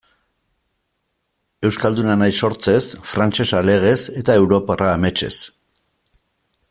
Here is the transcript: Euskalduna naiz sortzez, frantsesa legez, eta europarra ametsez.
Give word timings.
Euskalduna 1.69 2.15
naiz 2.21 2.33
sortzez, 2.47 2.81
frantsesa 3.11 3.61
legez, 3.69 4.01
eta 4.23 4.39
europarra 4.45 4.89
ametsez. 4.95 5.39